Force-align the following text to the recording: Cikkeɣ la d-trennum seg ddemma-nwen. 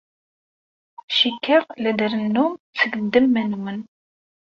Cikkeɣ 1.17 1.63
la 1.81 1.91
d-trennum 1.97 2.53
seg 2.79 2.91
ddemma-nwen. 3.03 3.79